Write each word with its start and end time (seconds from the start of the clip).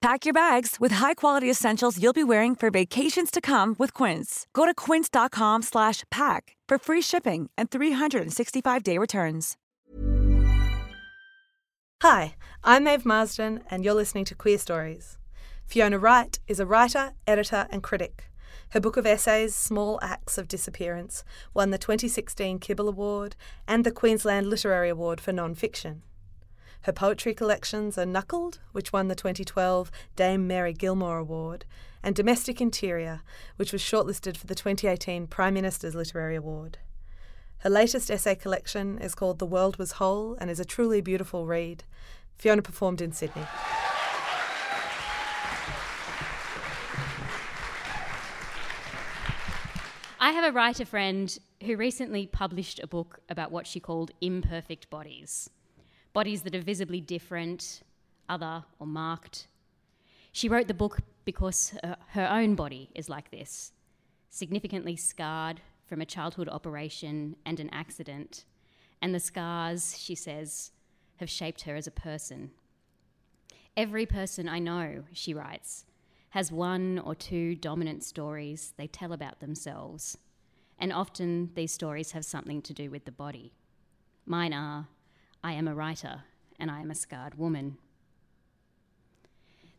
Pack 0.00 0.24
your 0.24 0.32
bags 0.32 0.76
with 0.80 0.92
high-quality 0.92 1.50
essentials 1.50 2.02
you'll 2.02 2.14
be 2.14 2.24
wearing 2.24 2.54
for 2.54 2.70
vacations 2.70 3.30
to 3.30 3.38
come 3.38 3.76
with 3.78 3.92
Quince. 3.92 4.46
Go 4.54 4.64
to 4.64 4.72
quince.com 4.72 5.60
slash 5.60 6.04
pack 6.10 6.56
for 6.66 6.78
free 6.78 7.02
shipping 7.02 7.50
and 7.58 7.70
365-day 7.70 8.96
returns. 8.96 9.58
Hi, 12.02 12.34
I'm 12.64 12.84
Maeve 12.84 13.04
Marsden, 13.04 13.60
and 13.70 13.84
you're 13.84 13.92
listening 13.92 14.24
to 14.24 14.34
Queerstories. 14.34 15.18
Fiona 15.66 15.98
Wright 15.98 16.38
is 16.48 16.60
a 16.60 16.66
writer, 16.66 17.12
editor, 17.26 17.66
and 17.70 17.82
critic. 17.82 18.30
Her 18.70 18.80
book 18.80 18.96
of 18.96 19.04
essays, 19.04 19.54
Small 19.54 19.98
Acts 20.00 20.38
of 20.38 20.48
Disappearance, 20.48 21.24
won 21.52 21.72
the 21.72 21.78
2016 21.78 22.58
Kibble 22.58 22.88
Award 22.88 23.36
and 23.68 23.84
the 23.84 23.90
Queensland 23.90 24.46
Literary 24.46 24.88
Award 24.88 25.20
for 25.20 25.32
Non-Fiction. 25.32 26.04
Her 26.84 26.92
poetry 26.92 27.34
collections 27.34 27.98
are 27.98 28.06
Knuckled, 28.06 28.58
which 28.72 28.90
won 28.90 29.08
the 29.08 29.14
2012 29.14 29.90
Dame 30.16 30.46
Mary 30.46 30.72
Gilmore 30.72 31.18
Award, 31.18 31.66
and 32.02 32.14
Domestic 32.14 32.58
Interior, 32.58 33.20
which 33.56 33.70
was 33.70 33.82
shortlisted 33.82 34.38
for 34.38 34.46
the 34.46 34.54
2018 34.54 35.26
Prime 35.26 35.52
Minister's 35.52 35.94
Literary 35.94 36.36
Award. 36.36 36.78
Her 37.58 37.68
latest 37.68 38.10
essay 38.10 38.34
collection 38.34 38.96
is 38.96 39.14
called 39.14 39.38
The 39.38 39.46
World 39.46 39.76
Was 39.76 39.92
Whole 39.92 40.38
and 40.40 40.50
is 40.50 40.58
a 40.58 40.64
truly 40.64 41.02
beautiful 41.02 41.46
read. 41.46 41.84
Fiona 42.38 42.62
performed 42.62 43.02
in 43.02 43.12
Sydney. 43.12 43.44
I 50.18 50.32
have 50.32 50.44
a 50.44 50.52
writer 50.52 50.86
friend 50.86 51.38
who 51.62 51.76
recently 51.76 52.26
published 52.26 52.80
a 52.82 52.86
book 52.86 53.20
about 53.28 53.52
what 53.52 53.66
she 53.66 53.80
called 53.80 54.12
imperfect 54.22 54.88
bodies 54.88 55.50
bodies 56.12 56.42
that 56.42 56.54
are 56.54 56.60
visibly 56.60 57.00
different, 57.00 57.82
other, 58.28 58.64
or 58.78 58.86
marked. 58.86 59.46
She 60.32 60.48
wrote 60.48 60.68
the 60.68 60.74
book 60.74 61.00
because 61.24 61.74
her, 62.08 62.28
own 62.30 62.54
body 62.54 62.90
is 62.94 63.08
like 63.08 63.30
this 63.30 63.72
significantly 64.32 64.94
scarred 64.94 65.60
from 65.86 66.00
a 66.00 66.06
childhood 66.06 66.48
operation 66.48 67.34
and 67.44 67.58
an 67.58 67.68
accident. 67.70 68.44
And 69.02 69.12
the 69.12 69.18
scars, 69.18 69.98
she 69.98 70.14
says, 70.14 70.70
have 71.16 71.28
shaped 71.28 71.62
her 71.62 71.74
as 71.74 71.88
a 71.88 71.90
person. 71.90 72.52
Every 73.76 74.06
person 74.06 74.48
I 74.48 74.60
know, 74.60 75.04
she 75.12 75.34
writes, 75.34 75.84
has 76.30 76.52
one 76.52 77.00
or 77.00 77.16
two 77.16 77.56
dominant 77.56 78.04
stories 78.04 78.72
they 78.76 78.86
tell 78.86 79.12
about 79.12 79.40
themselves. 79.40 80.16
And 80.78 80.92
often 80.92 81.50
these 81.54 81.72
stories 81.72 82.12
have 82.12 82.24
something 82.24 82.62
to 82.62 82.72
do 82.72 82.88
with 82.88 83.04
the 83.04 83.12
body. 83.12 83.52
Mine 84.26 84.52
are 84.52 84.86
I 85.42 85.52
am 85.52 85.66
a 85.66 85.74
writer 85.74 86.22
and 86.58 86.70
I 86.70 86.80
am 86.80 86.90
a 86.90 86.94
scarred 86.94 87.38
woman. 87.38 87.78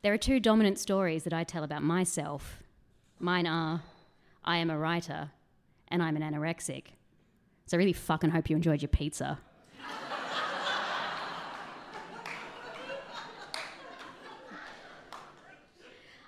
There 0.02 0.12
are 0.12 0.18
two 0.18 0.40
dominant 0.40 0.80
stories 0.80 1.24
that 1.24 1.34
I 1.34 1.44
tell 1.44 1.64
about 1.64 1.84
myself. 1.84 2.64
Mine 3.20 3.46
are 3.46 3.84
I 4.44 4.58
am 4.58 4.72
a 4.72 4.78
writer 4.78 5.30
and 5.90 6.02
I'm 6.02 6.16
an 6.16 6.24
anorexic. 6.24 6.86
So 7.68 7.78
I 7.78 7.80
really 7.80 7.94
fucking 7.94 8.32
hope 8.32 8.50
you 8.50 8.56
enjoyed 8.56 8.82
your 8.82 8.90
pizza. 8.90 9.38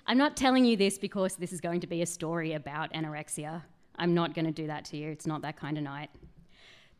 I'm 0.06 0.18
not 0.18 0.36
telling 0.36 0.64
you 0.64 0.76
this 0.76 0.96
because 0.96 1.34
this 1.34 1.52
is 1.52 1.60
going 1.60 1.80
to 1.80 1.88
be 1.88 2.02
a 2.02 2.06
story 2.06 2.52
about 2.52 2.92
anorexia. 2.92 3.62
I'm 3.96 4.14
not 4.14 4.34
going 4.34 4.44
to 4.44 4.52
do 4.52 4.68
that 4.68 4.84
to 4.86 4.96
you. 4.96 5.10
It's 5.10 5.26
not 5.26 5.42
that 5.42 5.56
kind 5.56 5.76
of 5.76 5.82
night. 5.82 6.10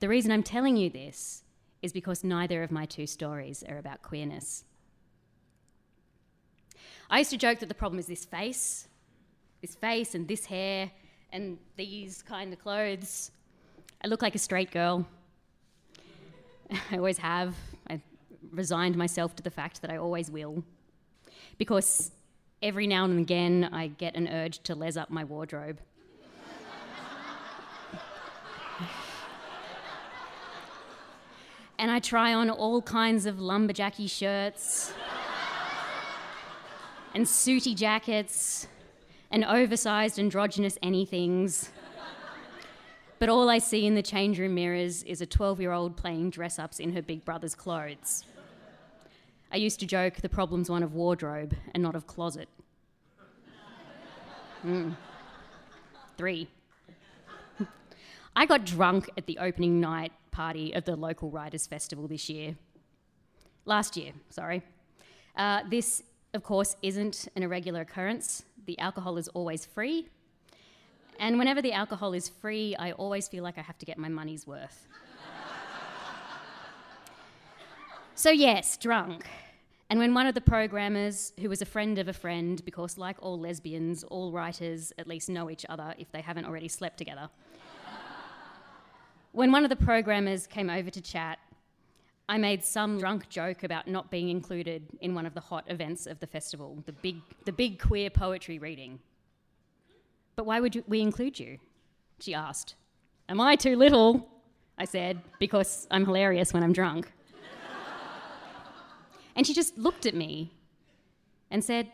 The 0.00 0.08
reason 0.08 0.32
I'm 0.32 0.42
telling 0.42 0.76
you 0.76 0.90
this 0.90 1.44
is 1.84 1.92
because 1.92 2.24
neither 2.24 2.62
of 2.62 2.70
my 2.70 2.86
two 2.86 3.06
stories 3.06 3.62
are 3.68 3.76
about 3.76 4.00
queerness. 4.00 4.64
I 7.10 7.18
used 7.18 7.30
to 7.30 7.36
joke 7.36 7.58
that 7.58 7.68
the 7.68 7.74
problem 7.74 7.98
is 7.98 8.06
this 8.06 8.24
face, 8.24 8.88
this 9.60 9.74
face 9.74 10.14
and 10.14 10.26
this 10.26 10.46
hair 10.46 10.90
and 11.30 11.58
these 11.76 12.22
kind 12.22 12.54
of 12.54 12.58
clothes. 12.58 13.30
I 14.02 14.06
look 14.06 14.22
like 14.22 14.34
a 14.34 14.38
straight 14.38 14.70
girl. 14.70 15.06
I 16.90 16.96
always 16.96 17.18
have. 17.18 17.54
I 17.90 18.00
resigned 18.50 18.96
myself 18.96 19.36
to 19.36 19.42
the 19.42 19.50
fact 19.50 19.82
that 19.82 19.90
I 19.90 19.98
always 19.98 20.30
will. 20.30 20.64
Because 21.58 22.12
every 22.62 22.86
now 22.86 23.04
and 23.04 23.18
again 23.20 23.68
I 23.72 23.88
get 23.88 24.16
an 24.16 24.26
urge 24.26 24.62
to 24.62 24.74
les 24.74 24.96
up 24.96 25.10
my 25.10 25.24
wardrobe. 25.24 25.80
And 31.78 31.90
I 31.90 31.98
try 31.98 32.32
on 32.34 32.50
all 32.50 32.82
kinds 32.82 33.26
of 33.26 33.36
lumberjacky 33.36 34.08
shirts 34.08 34.92
and 37.14 37.28
sooty 37.28 37.74
jackets 37.74 38.66
and 39.30 39.44
oversized 39.44 40.18
androgynous 40.18 40.78
anythings. 40.82 41.70
But 43.18 43.28
all 43.28 43.48
I 43.48 43.58
see 43.58 43.86
in 43.86 43.94
the 43.94 44.02
change 44.02 44.38
room 44.38 44.54
mirrors 44.54 45.02
is 45.04 45.20
a 45.20 45.26
12 45.26 45.60
year 45.60 45.72
old 45.72 45.96
playing 45.96 46.30
dress 46.30 46.58
ups 46.58 46.78
in 46.78 46.92
her 46.92 47.02
big 47.02 47.24
brother's 47.24 47.54
clothes. 47.54 48.24
I 49.52 49.56
used 49.56 49.80
to 49.80 49.86
joke 49.86 50.16
the 50.16 50.28
problem's 50.28 50.68
one 50.68 50.82
of 50.82 50.94
wardrobe 50.94 51.54
and 51.72 51.82
not 51.82 51.94
of 51.94 52.06
closet. 52.06 52.48
Mm. 54.66 54.96
Three. 56.16 56.48
I 58.36 58.46
got 58.46 58.64
drunk 58.64 59.10
at 59.16 59.26
the 59.26 59.38
opening 59.38 59.80
night 59.80 60.12
party 60.34 60.74
of 60.74 60.84
the 60.84 60.96
local 60.96 61.30
Writers' 61.30 61.66
Festival 61.66 62.08
this 62.08 62.28
year. 62.28 62.56
Last 63.64 63.96
year, 63.96 64.12
sorry. 64.30 64.62
Uh, 65.36 65.62
this, 65.70 66.02
of 66.34 66.42
course, 66.42 66.76
isn't 66.82 67.28
an 67.36 67.44
irregular 67.44 67.82
occurrence. 67.82 68.42
The 68.66 68.76
alcohol 68.80 69.16
is 69.16 69.28
always 69.28 69.64
free. 69.64 70.08
And 71.20 71.38
whenever 71.38 71.62
the 71.62 71.72
alcohol 71.72 72.12
is 72.12 72.28
free, 72.28 72.74
I 72.76 72.92
always 72.92 73.28
feel 73.28 73.44
like 73.44 73.58
I 73.58 73.62
have 73.62 73.78
to 73.78 73.86
get 73.86 73.96
my 73.96 74.08
money's 74.08 74.44
worth. 74.44 74.88
so, 78.16 78.30
yes, 78.30 78.76
drunk. 78.76 79.26
And 79.88 80.00
when 80.00 80.14
one 80.14 80.26
of 80.26 80.34
the 80.34 80.40
programmers, 80.40 81.32
who 81.40 81.48
was 81.48 81.62
a 81.62 81.66
friend 81.66 81.96
of 81.98 82.08
a 82.08 82.12
friend, 82.12 82.60
because 82.64 82.98
like 82.98 83.16
all 83.20 83.38
lesbians, 83.38 84.02
all 84.02 84.32
writers 84.32 84.92
at 84.98 85.06
least 85.06 85.28
know 85.28 85.48
each 85.48 85.64
other 85.68 85.94
if 85.96 86.10
they 86.10 86.22
haven't 86.22 86.46
already 86.46 86.68
slept 86.68 86.98
together, 86.98 87.28
when 89.34 89.50
one 89.50 89.64
of 89.64 89.68
the 89.68 89.76
programmers 89.76 90.46
came 90.46 90.70
over 90.70 90.90
to 90.90 91.00
chat, 91.00 91.40
I 92.28 92.38
made 92.38 92.64
some 92.64 93.00
drunk 93.00 93.28
joke 93.28 93.64
about 93.64 93.88
not 93.88 94.08
being 94.08 94.28
included 94.28 94.84
in 95.00 95.12
one 95.12 95.26
of 95.26 95.34
the 95.34 95.40
hot 95.40 95.64
events 95.66 96.06
of 96.06 96.20
the 96.20 96.26
festival, 96.26 96.78
the 96.86 96.92
big, 96.92 97.16
the 97.44 97.52
big 97.52 97.80
queer 97.80 98.10
poetry 98.10 98.60
reading. 98.60 99.00
But 100.36 100.46
why 100.46 100.60
would 100.60 100.84
we 100.86 101.00
include 101.00 101.40
you? 101.40 101.58
She 102.20 102.32
asked. 102.32 102.76
Am 103.28 103.40
I 103.40 103.56
too 103.56 103.76
little? 103.76 104.28
I 104.78 104.84
said, 104.84 105.20
because 105.40 105.88
I'm 105.90 106.04
hilarious 106.04 106.52
when 106.52 106.62
I'm 106.62 106.72
drunk. 106.72 107.12
and 109.36 109.44
she 109.44 109.52
just 109.52 109.76
looked 109.76 110.06
at 110.06 110.14
me 110.14 110.54
and 111.50 111.62
said, 111.62 111.90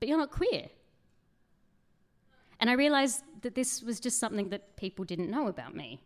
But 0.00 0.08
you're 0.08 0.18
not 0.18 0.30
queer. 0.30 0.68
And 2.60 2.70
I 2.70 2.72
realised 2.72 3.24
that 3.42 3.54
this 3.54 3.82
was 3.82 4.00
just 4.00 4.18
something 4.18 4.48
that 4.48 4.76
people 4.78 5.04
didn't 5.04 5.30
know 5.30 5.48
about 5.48 5.74
me 5.74 6.00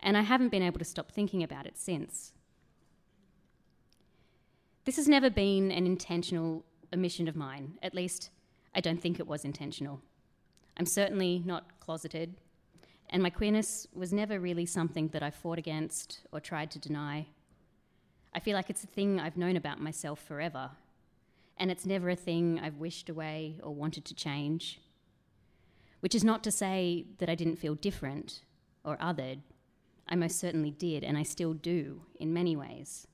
and 0.00 0.16
I 0.16 0.22
haven't 0.22 0.50
been 0.50 0.62
able 0.62 0.78
to 0.78 0.84
stop 0.84 1.10
thinking 1.10 1.42
about 1.42 1.66
it 1.66 1.76
since. 1.76 2.32
This 4.84 4.96
has 4.96 5.08
never 5.08 5.28
been 5.28 5.70
an 5.70 5.86
intentional 5.86 6.64
omission 6.94 7.28
of 7.28 7.36
mine, 7.36 7.78
at 7.82 7.94
least, 7.94 8.30
I 8.74 8.80
don't 8.80 9.00
think 9.02 9.18
it 9.18 9.26
was 9.26 9.44
intentional. 9.44 10.00
I'm 10.76 10.86
certainly 10.86 11.42
not 11.44 11.80
closeted, 11.80 12.34
and 13.10 13.22
my 13.22 13.30
queerness 13.30 13.86
was 13.92 14.12
never 14.12 14.38
really 14.38 14.66
something 14.66 15.08
that 15.08 15.22
I 15.22 15.30
fought 15.30 15.58
against 15.58 16.20
or 16.32 16.40
tried 16.40 16.70
to 16.72 16.78
deny. 16.78 17.26
I 18.34 18.40
feel 18.40 18.54
like 18.54 18.70
it's 18.70 18.84
a 18.84 18.88
thing 18.88 19.18
I've 19.18 19.36
known 19.36 19.56
about 19.56 19.80
myself 19.80 20.20
forever, 20.20 20.70
and 21.56 21.70
it's 21.70 21.86
never 21.86 22.08
a 22.10 22.16
thing 22.16 22.60
I've 22.62 22.76
wished 22.76 23.08
away 23.08 23.58
or 23.62 23.74
wanted 23.74 24.04
to 24.06 24.14
change. 24.14 24.80
Which 26.00 26.14
is 26.14 26.22
not 26.22 26.44
to 26.44 26.52
say 26.52 27.06
that 27.18 27.28
I 27.28 27.34
didn't 27.34 27.56
feel 27.56 27.74
different 27.74 28.42
or 28.84 28.96
othered 28.98 29.40
I 30.08 30.16
most 30.16 30.38
certainly 30.38 30.70
did, 30.70 31.04
and 31.04 31.18
I 31.18 31.22
still 31.22 31.52
do 31.52 32.02
in 32.18 32.32
many 32.32 32.56
ways. 32.56 33.06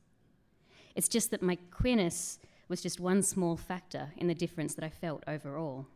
It's 0.94 1.08
just 1.08 1.31
that 1.32 1.43
my 1.43 1.56
queerness 1.70 2.38
was 2.69 2.81
just 2.81 3.00
one 3.00 3.23
small 3.23 3.56
factor 3.56 4.12
in 4.17 4.29
the 4.29 4.35
difference 4.35 4.75
that 4.75 4.85
I 4.85 4.88
felt 4.88 5.25
overall. 5.26 5.87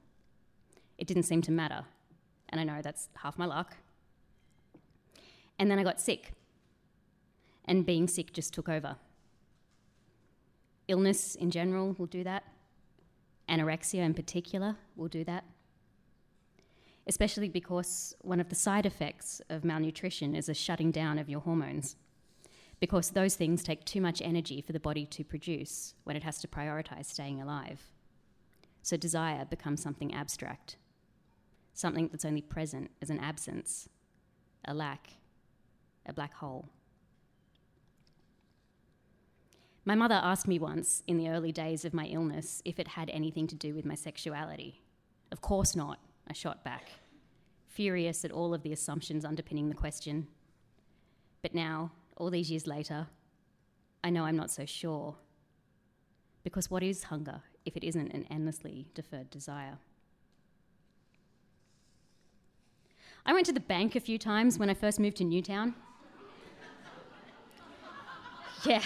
It 0.99 1.06
didn't 1.06 1.23
seem 1.23 1.43
to 1.43 1.53
matter, 1.53 1.85
and 2.49 2.61
I 2.61 2.65
know 2.65 2.83
that's 2.83 3.09
half 3.23 3.39
my 3.39 3.47
luck. 3.47 3.77
And 5.59 5.71
then 5.71 5.79
I 5.79 5.85
got 5.85 6.00
sick. 6.00 6.33
And 7.65 7.87
being 7.87 8.09
sick 8.09 8.33
just 8.33 8.53
took 8.55 8.69
over. 8.69 8.97
Illness 10.89 11.35
in 11.35 11.50
general 11.50 11.95
will 11.99 12.06
do 12.06 12.25
that. 12.25 12.45
Anorexia 13.49 14.00
in 14.00 14.15
particular 14.15 14.77
will 14.97 15.09
do 15.09 15.23
that. 15.25 15.45
Especially 17.08 17.49
because 17.49 18.14
one 18.20 18.38
of 18.38 18.50
the 18.50 18.55
side 18.55 18.84
effects 18.84 19.40
of 19.49 19.64
malnutrition 19.64 20.34
is 20.34 20.49
a 20.49 20.55
shutting 20.55 20.90
down 20.90 21.19
of 21.19 21.28
your 21.28 21.40
hormones. 21.40 21.96
Because 22.81 23.10
those 23.10 23.34
things 23.34 23.62
take 23.62 23.84
too 23.84 24.00
much 24.00 24.20
energy 24.22 24.60
for 24.60 24.72
the 24.72 24.78
body 24.78 25.06
to 25.06 25.25
produce 25.25 25.94
when 26.05 26.16
it 26.16 26.22
has 26.22 26.38
to 26.40 26.49
prioritize 26.49 27.06
staying 27.06 27.40
alive. 27.40 27.82
So 28.82 28.96
desire 28.96 29.44
becomes 29.44 29.82
something 29.82 30.14
abstract, 30.14 30.76
something 31.72 32.08
that's 32.08 32.25
only 32.25 32.43
present 32.43 32.90
as 33.02 33.11
an 33.11 33.19
absence, 33.19 33.88
a 34.64 34.75
lack, 34.75 35.14
a 36.06 36.12
black 36.12 36.34
hole. 36.34 36.69
My 39.84 39.94
mother 39.94 40.20
asked 40.22 40.46
me 40.46 40.58
once 40.58 41.02
in 41.06 41.16
the 41.16 41.31
early 41.31 41.52
days 41.52 41.87
of 41.87 41.94
my 41.94 42.04
illness 42.04 42.61
if 42.66 42.78
it 42.78 42.88
had 42.88 43.08
anything 43.11 43.46
to 43.46 43.54
do 43.54 43.75
with 43.75 43.87
my 43.87 43.94
sexuality. 43.94 44.82
Of 45.32 45.40
course 45.40 45.75
not, 45.75 45.99
I 46.28 46.32
shot 46.32 46.62
back, 46.62 46.90
furious 47.66 48.25
at 48.25 48.30
all 48.30 48.52
of 48.52 48.62
the 48.62 48.72
assumptions 48.72 49.25
underpinning 49.25 49.69
the 49.69 49.75
question. 49.75 50.26
But 51.42 51.54
now, 51.54 51.92
all 52.16 52.30
these 52.30 52.50
years 52.50 52.66
later, 52.66 53.06
I 54.04 54.10
know 54.10 54.25
I'm 54.25 54.36
not 54.36 54.50
so 54.50 54.66
sure. 54.66 55.16
Because 56.44 56.70
what 56.70 56.82
is 56.82 57.04
hunger 57.04 57.42
if 57.64 57.76
it 57.76 57.84
isn't 57.84 58.12
an 58.12 58.26
endlessly 58.30 58.88
deferred 58.94 59.30
desire? 59.30 59.78
I 63.25 63.32
went 63.32 63.46
to 63.46 63.52
the 63.52 63.60
bank 63.60 63.94
a 63.96 64.00
few 64.00 64.19
times 64.19 64.58
when 64.58 64.70
I 64.70 64.75
first 64.75 64.98
moved 64.98 65.19
to 65.19 65.25
Newtown. 65.25 65.75
yeah. 68.64 68.82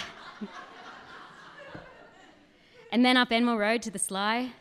And 2.91 3.05
then 3.05 3.17
up 3.17 3.31
Enmore 3.31 3.57
Road 3.57 3.81
to 3.83 3.91
the 3.91 3.99
Sly. 3.99 4.51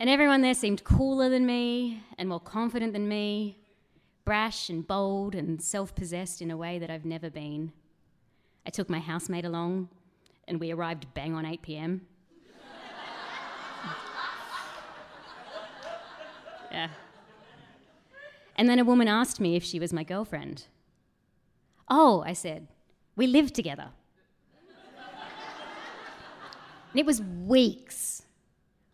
And 0.00 0.08
everyone 0.08 0.42
there 0.42 0.54
seemed 0.54 0.84
cooler 0.84 1.28
than 1.28 1.44
me 1.44 2.02
and 2.18 2.28
more 2.28 2.40
confident 2.40 2.92
than 2.92 3.08
me, 3.08 3.58
brash 4.24 4.68
and 4.68 4.86
bold 4.86 5.34
and 5.34 5.60
self 5.60 5.94
possessed 5.94 6.40
in 6.40 6.50
a 6.50 6.56
way 6.56 6.78
that 6.78 6.90
I've 6.90 7.04
never 7.04 7.30
been. 7.30 7.72
I 8.66 8.70
took 8.70 8.88
my 8.88 9.00
housemate 9.00 9.44
along, 9.44 9.88
and 10.46 10.60
we 10.60 10.70
arrived 10.70 11.12
bang 11.14 11.34
on 11.34 11.46
8 11.46 11.62
pm. 11.62 12.02
yeah. 16.70 16.88
And 18.56 18.68
then 18.68 18.78
a 18.78 18.84
woman 18.84 19.08
asked 19.08 19.40
me 19.40 19.56
if 19.56 19.64
she 19.64 19.80
was 19.80 19.92
my 19.92 20.04
girlfriend. 20.04 20.66
Oh, 21.88 22.22
I 22.26 22.34
said, 22.34 22.68
we 23.16 23.26
lived 23.26 23.54
together. 23.54 23.88
and 26.92 27.00
it 27.00 27.06
was 27.06 27.22
weeks, 27.22 28.22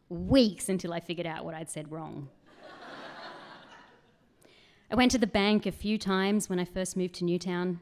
weeks 0.08 0.68
until 0.68 0.92
I 0.92 1.00
figured 1.00 1.26
out 1.26 1.44
what 1.44 1.54
I'd 1.54 1.70
said 1.70 1.90
wrong. 1.90 2.28
I 4.90 4.94
went 4.94 5.10
to 5.12 5.18
the 5.18 5.26
bank 5.26 5.66
a 5.66 5.72
few 5.72 5.98
times 5.98 6.48
when 6.48 6.58
I 6.58 6.64
first 6.64 6.96
moved 6.96 7.14
to 7.16 7.24
Newtown, 7.24 7.80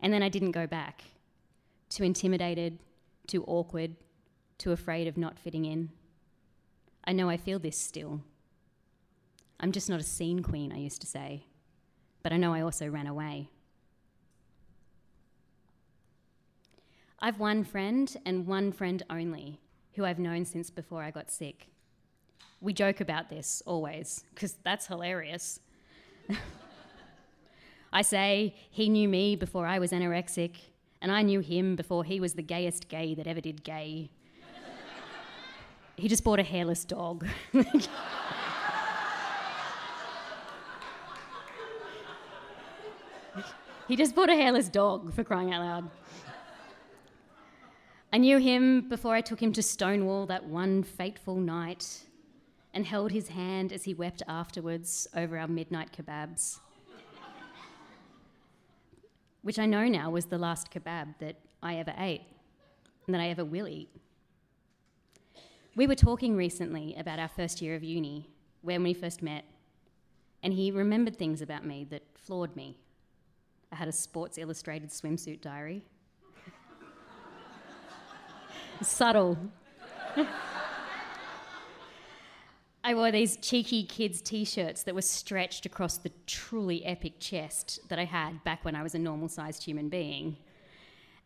and 0.00 0.12
then 0.12 0.22
I 0.22 0.28
didn't 0.28 0.52
go 0.52 0.66
back. 0.66 1.04
Too 1.88 2.04
intimidated, 2.04 2.78
too 3.26 3.44
awkward, 3.46 3.96
too 4.58 4.72
afraid 4.72 5.08
of 5.08 5.16
not 5.16 5.38
fitting 5.38 5.64
in. 5.64 5.90
I 7.04 7.12
know 7.12 7.28
I 7.28 7.36
feel 7.36 7.58
this 7.58 7.76
still. 7.76 8.20
I'm 9.60 9.72
just 9.72 9.88
not 9.88 10.00
a 10.00 10.04
scene 10.04 10.42
queen, 10.42 10.72
I 10.72 10.78
used 10.78 11.00
to 11.00 11.06
say, 11.06 11.46
but 12.22 12.32
I 12.32 12.36
know 12.36 12.54
I 12.54 12.60
also 12.60 12.88
ran 12.88 13.06
away. 13.06 13.48
I've 17.20 17.40
one 17.40 17.64
friend 17.64 18.14
and 18.24 18.46
one 18.46 18.70
friend 18.70 19.02
only 19.10 19.58
who 19.98 20.04
I've 20.04 20.20
known 20.20 20.44
since 20.44 20.70
before 20.70 21.02
I 21.02 21.10
got 21.10 21.28
sick. 21.28 21.66
We 22.60 22.72
joke 22.72 23.00
about 23.00 23.28
this 23.28 23.64
always, 23.66 24.24
because 24.32 24.54
that's 24.62 24.86
hilarious. 24.86 25.58
I 27.92 28.02
say 28.02 28.54
he 28.70 28.88
knew 28.88 29.08
me 29.08 29.34
before 29.34 29.66
I 29.66 29.80
was 29.80 29.90
anorexic, 29.90 30.52
and 31.02 31.10
I 31.10 31.22
knew 31.22 31.40
him 31.40 31.74
before 31.74 32.04
he 32.04 32.20
was 32.20 32.34
the 32.34 32.42
gayest 32.42 32.88
gay 32.88 33.16
that 33.16 33.26
ever 33.26 33.40
did 33.40 33.64
gay. 33.64 34.10
he 35.96 36.06
just 36.06 36.22
bought 36.22 36.38
a 36.38 36.44
hairless 36.44 36.84
dog. 36.84 37.26
he 43.88 43.96
just 43.96 44.14
bought 44.14 44.30
a 44.30 44.36
hairless 44.36 44.68
dog 44.68 45.12
for 45.12 45.24
crying 45.24 45.52
out 45.52 45.64
loud. 45.64 45.90
I 48.10 48.16
knew 48.16 48.38
him 48.38 48.88
before 48.88 49.14
I 49.14 49.20
took 49.20 49.42
him 49.42 49.52
to 49.52 49.62
Stonewall 49.62 50.24
that 50.26 50.46
one 50.46 50.82
fateful 50.82 51.36
night 51.36 52.04
and 52.72 52.86
held 52.86 53.12
his 53.12 53.28
hand 53.28 53.70
as 53.70 53.84
he 53.84 53.92
wept 53.92 54.22
afterwards 54.26 55.06
over 55.14 55.36
our 55.36 55.46
midnight 55.46 55.92
kebabs. 55.92 56.58
Which 59.42 59.58
I 59.58 59.66
know 59.66 59.88
now 59.88 60.08
was 60.08 60.24
the 60.24 60.38
last 60.38 60.70
kebab 60.70 61.18
that 61.18 61.36
I 61.62 61.76
ever 61.76 61.92
ate 61.98 62.22
and 63.06 63.14
that 63.14 63.20
I 63.20 63.28
ever 63.28 63.44
will 63.44 63.68
eat. 63.68 63.90
We 65.76 65.86
were 65.86 65.94
talking 65.94 66.34
recently 66.34 66.94
about 66.96 67.18
our 67.18 67.28
first 67.28 67.60
year 67.60 67.74
of 67.74 67.84
uni, 67.84 68.30
when 68.62 68.82
we 68.82 68.94
first 68.94 69.22
met, 69.22 69.44
and 70.42 70.54
he 70.54 70.70
remembered 70.70 71.16
things 71.16 71.42
about 71.42 71.66
me 71.66 71.86
that 71.90 72.02
floored 72.14 72.56
me. 72.56 72.78
I 73.70 73.76
had 73.76 73.86
a 73.86 73.92
Sports 73.92 74.38
Illustrated 74.38 74.88
swimsuit 74.88 75.42
diary 75.42 75.84
subtle. 78.84 79.38
I 82.84 82.94
wore 82.94 83.10
these 83.10 83.36
cheeky 83.36 83.84
kids' 83.84 84.22
t 84.22 84.44
shirts 84.44 84.84
that 84.84 84.94
were 84.94 85.02
stretched 85.02 85.66
across 85.66 85.98
the 85.98 86.12
truly 86.26 86.84
epic 86.84 87.20
chest 87.20 87.80
that 87.88 87.98
I 87.98 88.04
had 88.04 88.42
back 88.44 88.64
when 88.64 88.74
I 88.74 88.82
was 88.82 88.94
a 88.94 88.98
normal 88.98 89.28
sized 89.28 89.64
human 89.64 89.88
being, 89.88 90.36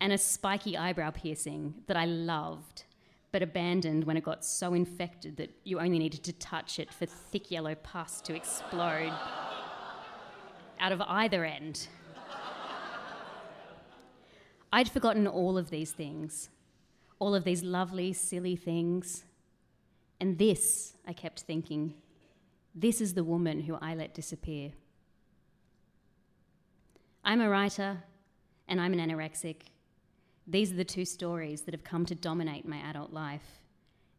and 0.00 0.12
a 0.12 0.18
spiky 0.18 0.76
eyebrow 0.76 1.10
piercing 1.10 1.74
that 1.86 1.96
I 1.96 2.06
loved 2.06 2.84
but 3.32 3.42
abandoned 3.42 4.04
when 4.04 4.16
it 4.16 4.22
got 4.22 4.44
so 4.44 4.74
infected 4.74 5.38
that 5.38 5.50
you 5.64 5.80
only 5.80 5.98
needed 5.98 6.22
to 6.22 6.32
touch 6.34 6.78
it 6.78 6.92
for 6.92 7.06
thick 7.06 7.50
yellow 7.50 7.74
pus 7.74 8.20
to 8.20 8.34
explode 8.34 9.12
out 10.78 10.92
of 10.92 11.00
either 11.00 11.44
end. 11.44 11.88
I'd 14.70 14.90
forgotten 14.90 15.26
all 15.26 15.56
of 15.56 15.70
these 15.70 15.92
things 15.92 16.50
all 17.22 17.36
of 17.36 17.44
these 17.44 17.62
lovely, 17.62 18.12
silly 18.12 18.56
things. 18.56 19.22
And 20.18 20.38
this, 20.38 20.94
I 21.06 21.12
kept 21.12 21.42
thinking, 21.42 21.94
this 22.74 23.00
is 23.00 23.14
the 23.14 23.22
woman 23.22 23.60
who 23.60 23.76
I 23.80 23.94
let 23.94 24.12
disappear. 24.12 24.72
I'm 27.24 27.40
a 27.40 27.48
writer 27.48 28.02
and 28.66 28.80
I'm 28.80 28.92
an 28.92 28.98
anorexic. 28.98 29.68
These 30.48 30.72
are 30.72 30.76
the 30.76 30.84
two 30.84 31.04
stories 31.04 31.60
that 31.60 31.74
have 31.74 31.84
come 31.84 32.04
to 32.06 32.16
dominate 32.16 32.66
my 32.66 32.78
adult 32.78 33.12
life. 33.12 33.60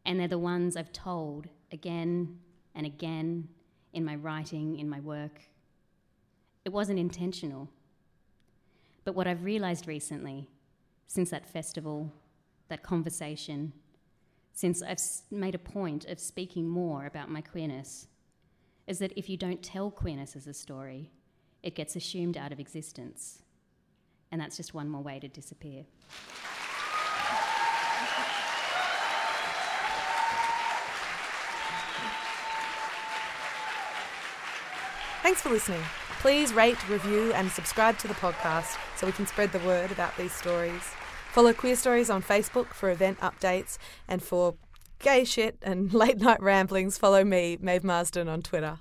And 0.06 0.18
they're 0.18 0.30
the 0.30 0.40
ones 0.40 0.78
I've 0.78 0.94
told 0.94 1.50
again 1.74 2.40
and 2.74 2.86
again 2.86 3.50
in 3.92 4.06
my 4.06 4.16
writing, 4.16 4.80
in 4.80 4.88
my 4.88 5.02
work. 5.02 5.42
It 6.64 6.72
wasn't 6.72 7.00
intentional. 7.00 7.68
But 9.04 9.14
what 9.14 9.28
I've 9.28 9.44
realized 9.44 9.90
recently, 9.90 10.48
since 11.08 11.32
that 11.32 11.46
festival 11.46 12.10
that 12.70 12.84
conversation 12.84 13.74
since 14.54 14.84
I've 14.84 15.02
made 15.32 15.56
a 15.56 15.60
point 15.60 16.06
of 16.06 16.20
speaking 16.20 16.68
more 16.68 17.06
about 17.06 17.30
my 17.30 17.42
queerness 17.42 18.08
is 18.86 19.00
that 19.00 19.12
if 19.18 19.30
you 19.30 19.38
don't 19.38 19.64
tell 19.64 19.90
queerness 19.90 20.36
as 20.36 20.46
a 20.46 20.54
story, 20.54 21.10
it 21.64 21.76
gets 21.76 21.96
assumed 21.96 22.38
out 22.38 22.52
of 22.52 22.60
existence. 22.60 23.42
And 24.32 24.40
that's 24.40 24.58
just 24.58 24.74
one 24.74 24.90
more 24.90 25.02
way 25.02 25.20
to 25.20 25.28
disappear. 25.28 25.86
Thanks 35.24 35.42
for 35.42 35.50
listening. 35.50 35.82
Please 36.20 36.54
rate, 36.54 36.90
review, 36.90 37.32
and 37.34 37.50
subscribe 37.50 37.98
to 38.00 38.08
the 38.08 38.14
podcast 38.16 38.78
so 38.98 39.08
we 39.08 39.14
can 39.14 39.26
spread 39.26 39.52
the 39.52 39.60
word 39.60 39.92
about 39.92 40.16
these 40.18 40.34
stories. 40.34 40.84
Follow 41.34 41.52
Queerstories 41.52 42.14
on 42.14 42.22
Facebook 42.22 42.68
for 42.68 42.92
event 42.92 43.20
updates 43.20 43.80
and 44.08 44.22
for 44.22 44.54
gay 45.00 45.24
shit 45.24 45.58
and 45.64 45.92
late 46.04 46.20
night 46.20 46.40
ramblings, 46.40 47.00
follow 47.00 47.24
me, 47.24 47.58
Maeve 47.60 47.84
Marsden, 47.84 48.30
on 48.30 48.44
Twitter. 48.44 48.78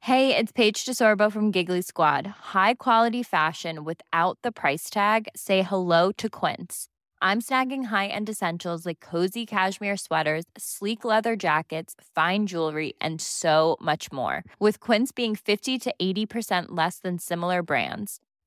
Hey, 0.00 0.36
it's 0.36 0.50
Paige 0.50 0.84
DeSorbo 0.84 1.30
from 1.30 1.52
Giggly 1.52 1.82
Squad. 1.82 2.26
High 2.26 2.74
quality 2.74 3.22
fashion 3.22 3.84
without 3.84 4.38
the 4.42 4.50
price 4.50 4.90
tag? 4.90 5.28
Say 5.36 5.62
hello 5.62 6.10
to 6.16 6.28
Quince. 6.28 6.88
I'm 7.22 7.40
snagging 7.40 7.84
high-end 7.84 8.28
essentials 8.28 8.84
like 8.84 8.98
cozy 8.98 9.46
cashmere 9.46 9.96
sweaters, 9.96 10.46
sleek 10.58 11.04
leather 11.04 11.36
jackets, 11.36 11.94
fine 12.12 12.48
jewelry, 12.48 12.94
and 13.00 13.20
so 13.20 13.76
much 13.80 14.10
more. 14.10 14.42
With 14.58 14.80
Quince 14.80 15.12
being 15.12 15.36
50 15.36 15.78
to 15.78 15.94
80% 16.02 16.70
less 16.70 16.98
than 16.98 17.20
similar 17.20 17.62
brands. 17.62 18.18